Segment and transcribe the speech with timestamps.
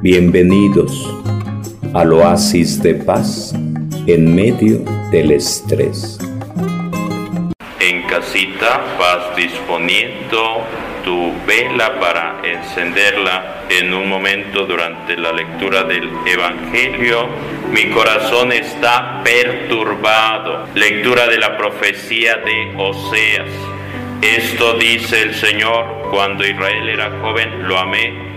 [0.00, 1.12] Bienvenidos
[1.92, 3.52] al oasis de paz
[4.06, 4.78] en medio
[5.10, 6.20] del estrés.
[7.80, 10.62] En casita vas disponiendo
[11.04, 17.26] tu vela para encenderla en un momento durante la lectura del Evangelio.
[17.72, 20.68] Mi corazón está perturbado.
[20.76, 23.50] Lectura de la profecía de Oseas.
[24.22, 28.27] Esto dice el Señor, cuando Israel era joven lo amé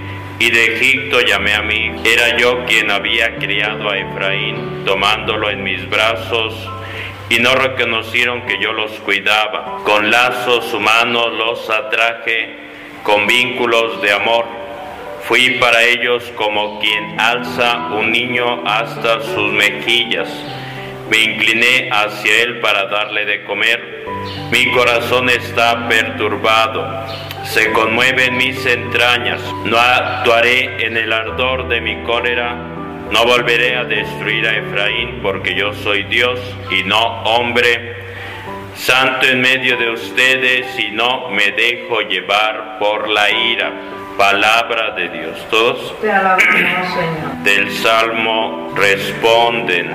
[0.42, 1.92] y de Egipto llamé a mí.
[2.04, 6.56] Era yo quien había criado a Efraín, tomándolo en mis brazos,
[7.30, 9.78] y no reconocieron que yo los cuidaba.
[9.84, 12.56] Con lazos humanos los atraje,
[13.04, 14.46] con vínculos de amor.
[15.26, 20.28] Fui para ellos como quien alza un niño hasta sus mejillas.
[21.12, 24.06] Me incliné hacia él para darle de comer.
[24.52, 27.06] Mi corazón está perturbado
[27.54, 29.42] se conmueven mis entrañas.
[29.66, 32.54] No actuaré en el ardor de mi cólera,
[33.12, 37.98] no volveré a destruir a Efraín, porque yo soy Dios y no hombre,
[38.76, 43.72] santo en medio de ustedes, y no me dejo llevar por la ira.
[44.18, 45.48] Palabra de Dios.
[45.50, 46.00] Todos.
[46.00, 47.44] Te alabamos, Señor.
[47.44, 49.90] Del Salmo responden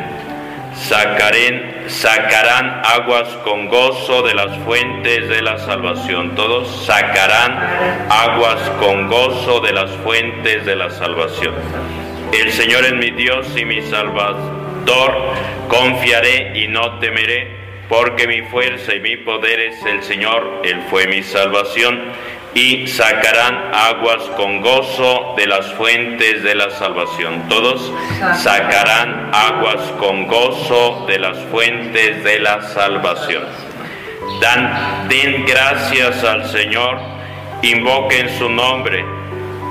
[1.89, 6.35] sacarán aguas con gozo de las fuentes de la salvación.
[6.35, 11.55] Todos sacarán aguas con gozo de las fuentes de la salvación.
[12.33, 15.35] El Señor es mi Dios y mi Salvador.
[15.69, 17.49] Confiaré y no temeré,
[17.89, 20.63] porque mi fuerza y mi poder es el Señor.
[20.65, 22.01] Él fue mi salvación
[22.57, 27.47] y sacarán aguas con gozo de las fuentes de la salvación.
[27.51, 27.93] Todos
[28.39, 33.45] sacarán aguas con gozo de las fuentes de la salvación.
[34.41, 36.99] Dan, den gracias al Señor,
[37.61, 39.05] invoquen su nombre,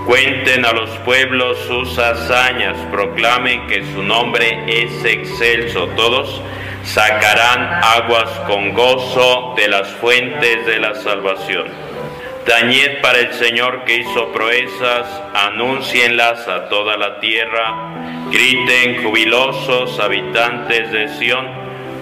[0.05, 5.87] cuenten a los pueblos sus hazañas, proclamen que su nombre es excelso.
[5.95, 6.39] Todos
[6.83, 11.84] sacarán aguas con gozo de las fuentes de la salvación.
[12.45, 20.91] Dañed para el Señor que hizo proezas, anúncienlas a toda la tierra, griten jubilosos habitantes
[20.91, 21.47] de Sión,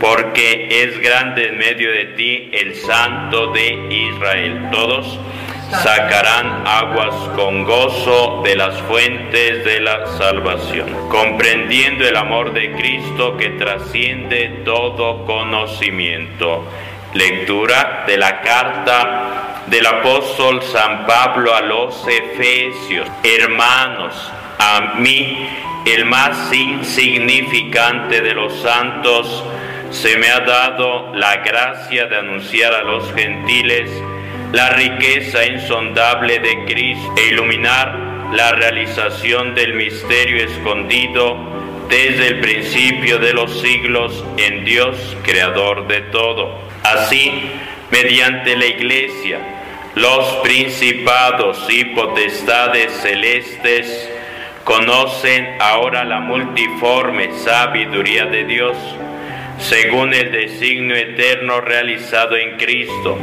[0.01, 4.67] porque es grande en medio de ti el Santo de Israel.
[4.69, 5.17] Todos
[5.81, 13.37] sacarán aguas con gozo de las fuentes de la salvación, comprendiendo el amor de Cristo
[13.37, 16.65] que trasciende todo conocimiento.
[17.13, 23.07] Lectura de la carta del apóstol San Pablo a los Efesios.
[23.23, 25.47] Hermanos, a mí,
[25.85, 29.43] el más insignificante de los santos,
[29.91, 33.91] se me ha dado la gracia de anunciar a los gentiles
[34.51, 37.95] la riqueza insondable de Cristo e iluminar
[38.33, 41.37] la realización del misterio escondido
[41.89, 46.72] desde el principio de los siglos en Dios, creador de todo.
[46.83, 47.31] Así,
[47.91, 49.39] mediante la iglesia,
[49.95, 54.09] los principados y potestades celestes
[54.63, 58.77] conocen ahora la multiforme sabiduría de Dios,
[59.59, 63.17] según el designio eterno realizado en Cristo,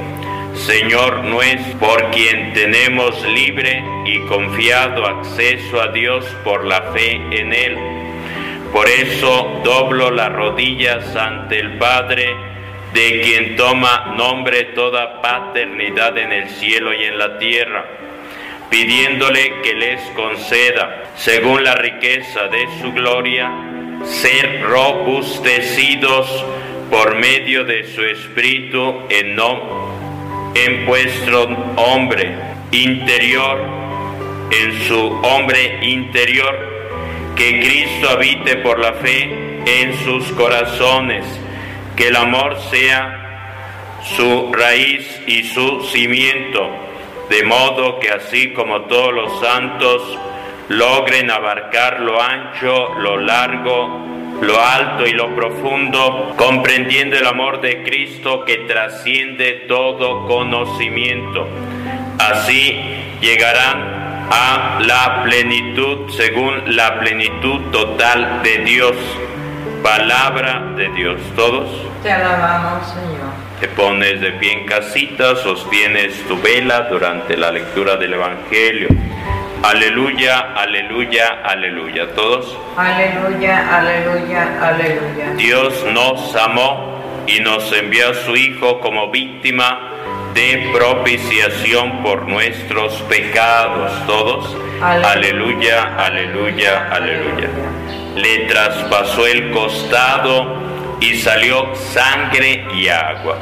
[0.54, 7.52] Señor nuestro, por quien tenemos libre y confiado acceso a Dios por la fe en
[7.52, 7.76] Él.
[8.72, 12.49] Por eso doblo las rodillas ante el Padre,
[12.92, 17.84] de quien toma nombre toda paternidad en el cielo y en la tierra,
[18.68, 23.50] pidiéndole que les conceda, según la riqueza de su gloria,
[24.04, 26.44] ser robustecidos
[26.90, 31.44] por medio de su espíritu en, no, en vuestro
[31.76, 32.34] hombre
[32.72, 33.60] interior,
[34.50, 36.70] en su hombre interior,
[37.36, 39.30] que Cristo habite por la fe
[39.64, 41.24] en sus corazones
[42.00, 46.70] que el amor sea su raíz y su cimiento,
[47.28, 50.18] de modo que así como todos los santos
[50.70, 54.02] logren abarcar lo ancho, lo largo,
[54.40, 61.46] lo alto y lo profundo, comprendiendo el amor de Cristo que trasciende todo conocimiento.
[62.18, 62.80] Así
[63.20, 68.96] llegarán a la plenitud según la plenitud total de Dios
[69.82, 71.20] Palabra de Dios.
[71.34, 71.68] ¿Todos?
[72.02, 73.30] Te alabamos, Señor.
[73.60, 78.88] Te pones de pie en casita, sostienes tu vela durante la lectura del Evangelio.
[79.62, 82.14] Aleluya, aleluya, aleluya.
[82.14, 82.56] ¿Todos?
[82.76, 85.34] Aleluya, aleluya, aleluya.
[85.36, 89.90] Dios nos amó y nos envió a su Hijo como víctima
[90.34, 93.92] de propiciación por nuestros pecados.
[94.06, 97.48] Todos, aleluya, aleluya, aleluya.
[98.14, 100.56] Le traspasó el costado
[101.00, 103.38] y salió sangre y agua.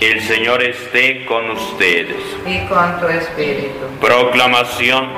[0.00, 2.16] El Señor esté con ustedes.
[2.46, 3.86] Y con tu espíritu.
[4.00, 5.08] Proclamación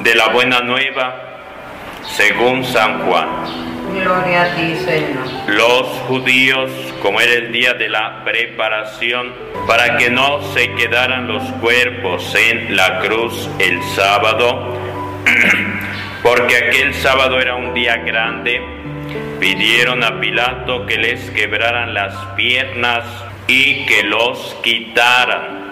[0.00, 1.20] de la buena nueva
[2.16, 3.63] según San Juan.
[3.94, 5.26] Gloria a ti, Señor.
[5.46, 6.70] Los judíos,
[7.00, 9.32] como era el día de la preparación,
[9.66, 14.76] para que no se quedaran los cuerpos en la cruz el sábado,
[16.22, 18.60] porque aquel sábado era un día grande,
[19.38, 23.04] pidieron a Pilato que les quebraran las piernas
[23.46, 25.64] y que los quitaran.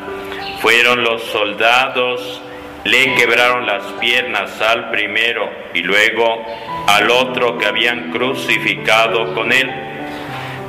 [0.61, 2.42] Fueron los soldados,
[2.85, 6.45] le quebraron las piernas al primero y luego
[6.87, 9.71] al otro que habían crucificado con él.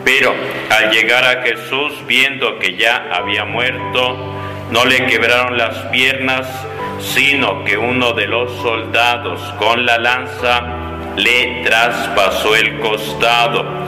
[0.04, 0.34] Pero
[0.70, 4.34] al llegar a Jesús, viendo que ya había muerto,
[4.70, 6.48] no le quebraron las piernas,
[7.00, 10.62] sino que uno de los soldados con la lanza
[11.16, 13.83] le traspasó el costado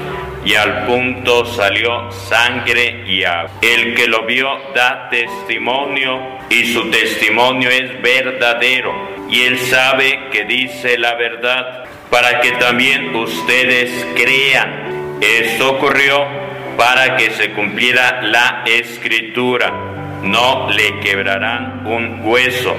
[0.45, 3.51] y al punto salió sangre y agua.
[3.61, 8.93] El que lo vio da testimonio y su testimonio es verdadero
[9.29, 15.17] y él sabe que dice la verdad para que también ustedes crean.
[15.19, 16.25] Esto ocurrió
[16.77, 19.73] para que se cumpliera la escritura.
[20.21, 22.75] No le quebrarán un hueso.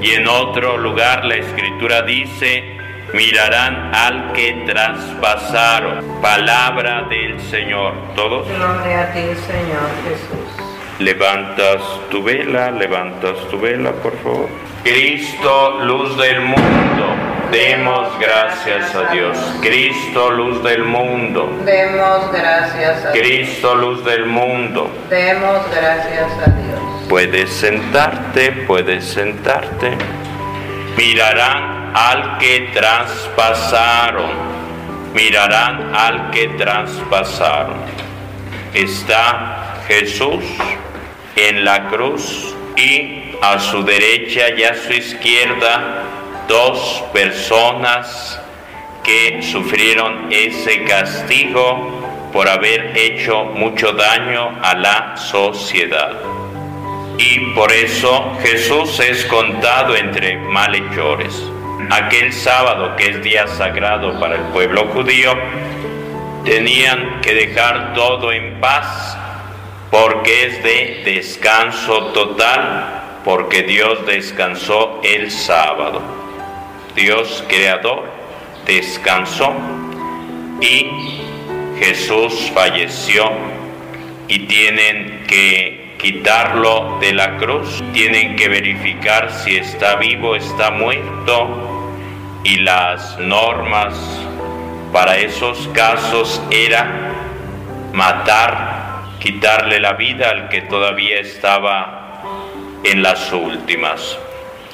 [0.00, 2.77] Y en otro lugar la escritura dice,
[3.12, 6.20] mirarán al que traspasaron.
[6.20, 7.94] Palabra del Señor.
[8.14, 8.48] ¿Todos?
[8.48, 10.68] Gloria a ti, Señor Jesús.
[10.98, 14.48] Levantas tu vela, levantas tu vela, por favor.
[14.82, 17.14] Cristo, luz del mundo,
[17.52, 19.38] demos gracias a Dios.
[19.60, 21.52] Cristo, luz del mundo.
[21.64, 23.24] Demos gracias a Dios.
[23.24, 24.90] Cristo, luz del mundo.
[25.08, 26.80] Demos gracias a Dios.
[27.08, 29.96] Puedes sentarte, puedes sentarte.
[30.96, 34.30] Mirarán al que traspasaron.
[35.14, 37.78] Mirarán al que traspasaron.
[38.74, 40.44] Está Jesús
[41.36, 46.04] en la cruz y a su derecha y a su izquierda
[46.48, 48.40] dos personas
[49.02, 56.12] que sufrieron ese castigo por haber hecho mucho daño a la sociedad.
[57.18, 61.42] Y por eso Jesús es contado entre malhechores.
[61.90, 65.32] Aquel sábado, que es día sagrado para el pueblo judío,
[66.44, 69.16] tenían que dejar todo en paz
[69.90, 76.02] porque es de descanso total, porque Dios descansó el sábado.
[76.94, 78.04] Dios creador
[78.66, 79.54] descansó
[80.60, 81.20] y
[81.78, 83.30] Jesús falleció
[84.26, 91.98] y tienen que quitarlo de la cruz, tienen que verificar si está vivo, está muerto
[92.44, 93.94] y las normas
[94.92, 97.12] para esos casos era
[97.92, 98.78] matar
[99.18, 102.22] quitarle la vida al que todavía estaba
[102.84, 104.18] en las últimas.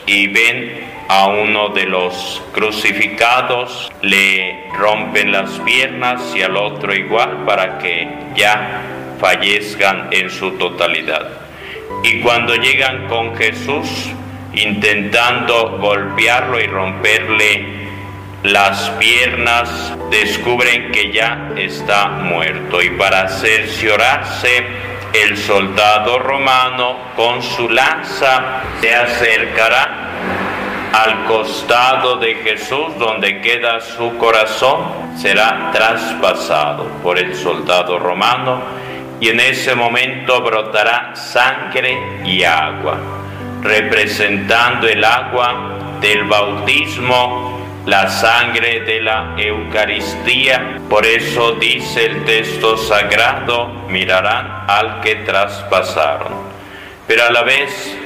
[0.06, 7.44] Y ven a uno de los crucificados, le rompen las piernas y al otro igual
[7.46, 8.93] para que ya
[9.24, 11.26] fallezcan en su totalidad.
[12.02, 13.88] Y cuando llegan con Jesús,
[14.52, 17.66] intentando golpearlo y romperle
[18.42, 24.62] las piernas, descubren que ya está muerto y para cerciorarse
[25.14, 30.10] el soldado romano con su lanza se acercará
[30.92, 38.83] al costado de Jesús donde queda su corazón, será traspasado por el soldado romano
[39.24, 42.98] y en ese momento brotará sangre y agua,
[43.62, 50.78] representando el agua del bautismo la sangre de la Eucaristía.
[50.90, 56.34] Por eso dice el texto sagrado, mirarán al que traspasaron.
[57.06, 57.96] Pero a la vez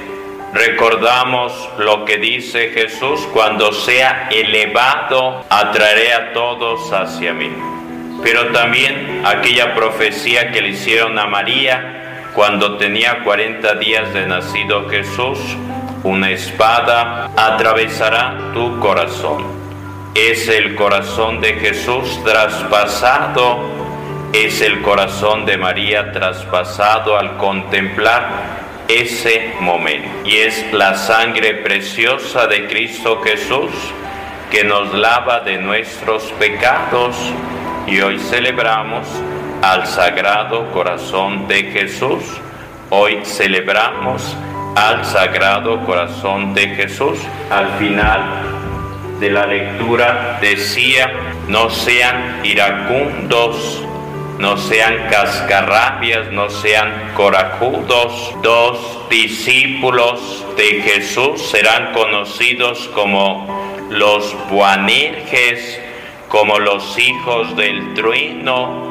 [0.54, 7.77] recordamos lo que dice Jesús, cuando sea elevado, atraeré a todos hacia mí.
[8.22, 14.88] Pero también aquella profecía que le hicieron a María cuando tenía 40 días de nacido
[14.88, 15.38] Jesús,
[16.04, 19.58] una espada atravesará tu corazón
[20.26, 23.60] es el corazón de Jesús traspasado,
[24.32, 28.28] es el corazón de María traspasado al contemplar
[28.88, 30.08] ese momento.
[30.24, 33.70] Y es la sangre preciosa de Cristo Jesús
[34.50, 37.14] que nos lava de nuestros pecados
[37.88, 39.06] y hoy celebramos
[39.62, 42.22] al Sagrado Corazón de Jesús
[42.90, 44.34] Hoy celebramos
[44.74, 47.18] al Sagrado Corazón de Jesús.
[47.50, 51.12] Al final de la lectura decía,
[51.48, 53.84] no sean iracundos,
[54.38, 58.34] no sean cascarrabias, no sean corajudos.
[58.42, 63.46] Dos discípulos de Jesús serán conocidos como
[63.90, 65.78] los buanerges,
[66.28, 68.88] como los hijos del trueno,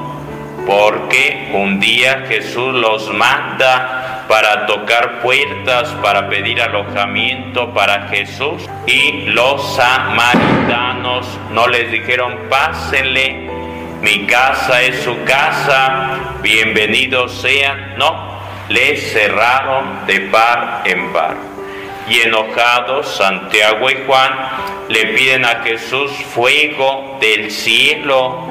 [0.65, 9.27] porque un día Jesús los manda para tocar puertas, para pedir alojamiento para Jesús y
[9.27, 13.49] los samaritanos no les dijeron pásenle,
[14.01, 18.37] mi casa es su casa, bienvenidos sean, no,
[18.69, 21.56] les cerraron de par en par.
[22.09, 24.31] Y enojados, Santiago y Juan
[24.89, 28.47] le piden a Jesús fuego del cielo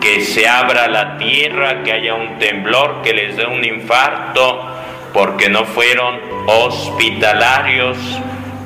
[0.00, 4.66] que se abra la tierra, que haya un temblor, que les dé un infarto,
[5.12, 7.96] porque no fueron hospitalarios,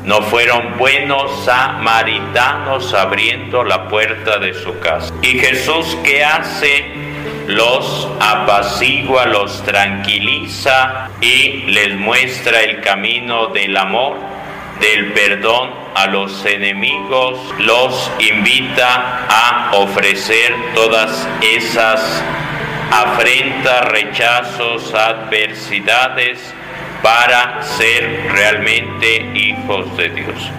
[0.05, 5.13] no fueron buenos samaritanos abriendo la puerta de su casa.
[5.23, 7.04] ¿Y Jesús qué hace?
[7.47, 14.17] Los apacigua, los tranquiliza y les muestra el camino del amor,
[14.81, 22.23] del perdón a los enemigos, los invita a ofrecer todas esas
[22.91, 26.55] afrentas, rechazos, adversidades
[27.03, 30.51] para ser realmente hijos de Dios.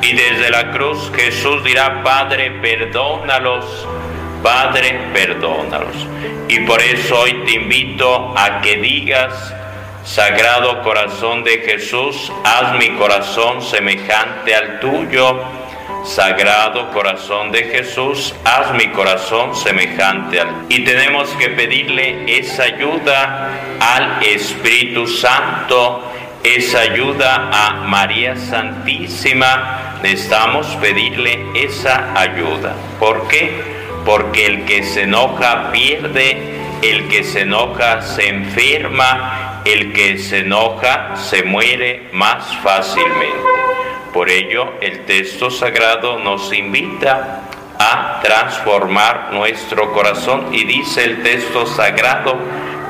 [0.00, 3.86] Y desde la cruz Jesús dirá, Padre, perdónalos,
[4.42, 6.06] Padre, perdónalos.
[6.48, 9.54] Y por eso hoy te invito a que digas,
[10.08, 15.38] Sagrado corazón de Jesús, haz mi corazón semejante al tuyo.
[16.02, 23.50] Sagrado corazón de Jesús, haz mi corazón semejante al Y tenemos que pedirle esa ayuda
[23.80, 26.10] al Espíritu Santo,
[26.42, 29.98] esa ayuda a María Santísima.
[30.02, 32.74] Necesitamos pedirle esa ayuda.
[32.98, 33.77] ¿Por qué?
[34.08, 36.38] Porque el que se enoja pierde,
[36.80, 43.36] el que se enoja se enferma, el que se enoja se muere más fácilmente.
[44.14, 47.42] Por ello, el texto sagrado nos invita
[47.78, 52.38] a transformar nuestro corazón y dice el texto sagrado,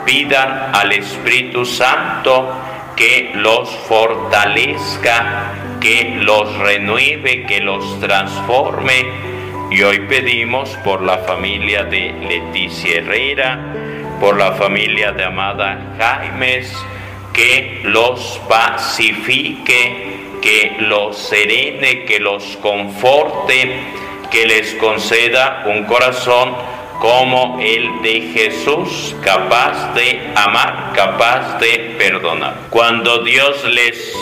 [0.04, 2.48] pidan al Espíritu Santo
[2.94, 9.27] que los fortalezca, que los renueve, que los transforme.
[9.70, 13.58] Y hoy pedimos por la familia de Leticia Herrera,
[14.18, 16.74] por la familia de Amada Jaimes,
[17.34, 23.78] que los pacifique, que los serene, que los conforte,
[24.30, 26.56] que les conceda un corazón
[26.98, 32.54] como el de Jesús, capaz de amar, capaz de perdonar.
[32.70, 34.16] Cuando Dios les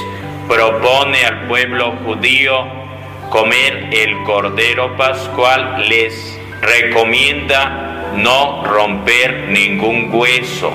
[0.48, 2.85] propone al pueblo judío
[3.30, 10.72] comer el cordero pascual, les recomienda no romper ningún hueso,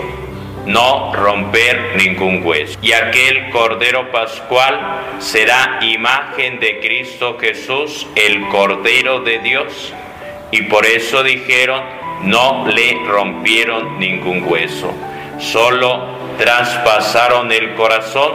[0.65, 2.77] no romper ningún hueso.
[2.81, 4.79] Y aquel Cordero Pascual
[5.19, 9.93] será imagen de Cristo Jesús, el Cordero de Dios.
[10.51, 11.81] Y por eso dijeron,
[12.23, 14.93] no le rompieron ningún hueso,
[15.39, 18.31] solo traspasaron el corazón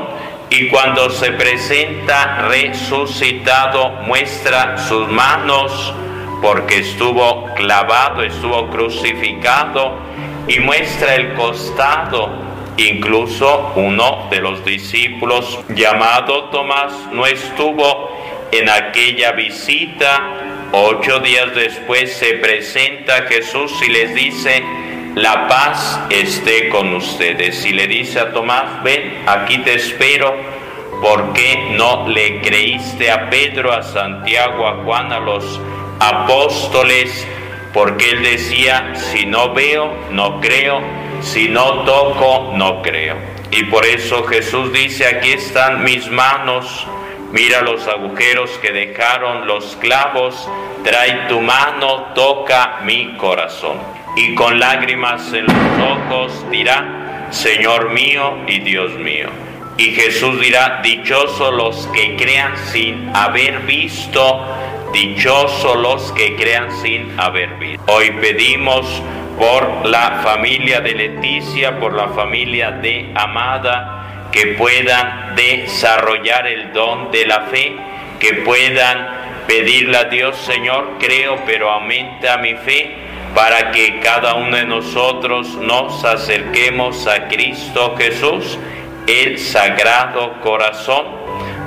[0.50, 5.92] y cuando se presenta resucitado muestra sus manos,
[6.40, 9.98] porque estuvo clavado, estuvo crucificado
[10.46, 12.44] y muestra el costado.
[12.76, 18.10] Incluso uno de los discípulos llamado Tomás no estuvo
[18.52, 20.68] en aquella visita.
[20.72, 24.62] Ocho días después se presenta Jesús y les dice,
[25.16, 27.64] la paz esté con ustedes.
[27.64, 30.34] Y le dice a Tomás, ven, aquí te espero.
[31.00, 35.60] ¿Por qué no le creíste a Pedro, a Santiago, a Juan, a los
[36.00, 37.26] apóstoles,
[37.72, 40.80] porque él decía, si no veo, no creo,
[41.20, 43.16] si no toco, no creo.
[43.50, 46.86] Y por eso Jesús dice, aquí están mis manos,
[47.32, 50.48] mira los agujeros que dejaron los clavos,
[50.82, 53.95] trae tu mano, toca mi corazón.
[54.16, 59.28] Y con lágrimas en los ojos dirá, Señor mío y Dios mío.
[59.76, 64.42] Y Jesús dirá, dichosos los que crean sin haber visto
[64.92, 67.84] Dichosos los que crean sin haber visto.
[67.92, 68.86] Hoy pedimos
[69.38, 77.10] por la familia de Leticia, por la familia de Amada, que puedan desarrollar el don
[77.10, 77.76] de la fe,
[78.18, 79.06] que puedan
[79.46, 83.05] pedirle a Dios, Señor, creo, pero aumenta mi fe
[83.36, 88.58] para que cada uno de nosotros nos acerquemos a Cristo Jesús
[89.06, 91.04] el Sagrado Corazón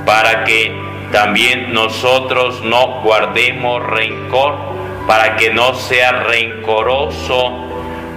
[0.04, 0.76] para que
[1.12, 4.56] también nosotros no guardemos rencor,
[5.06, 7.54] para que no seas rencoroso,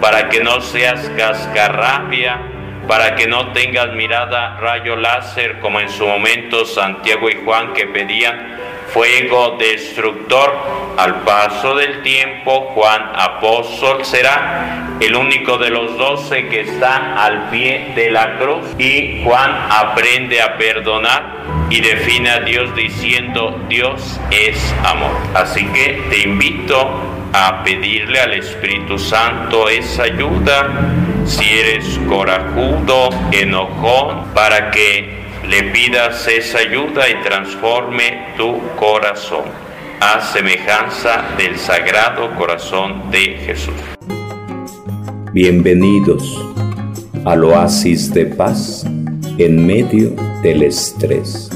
[0.00, 2.40] para que no seas cascarrabia,
[2.88, 7.86] para que no tengas mirada rayo láser como en su momento Santiago y Juan que
[7.86, 10.82] pedían fuego destructor.
[10.96, 17.48] Al paso del tiempo, Juan apóstol será el único de los doce que está al
[17.50, 24.20] pie de la cruz y Juan aprende a perdonar y define a Dios diciendo Dios
[24.30, 25.16] es amor.
[25.34, 30.68] Así que te invito a pedirle al Espíritu Santo esa ayuda
[31.24, 35.21] si eres corajudo, enojón, para que
[35.52, 39.44] le pidas esa ayuda y transforme tu corazón
[40.00, 43.74] a semejanza del sagrado corazón de Jesús.
[45.34, 46.42] Bienvenidos
[47.26, 48.86] al oasis de paz
[49.36, 51.51] en medio del estrés.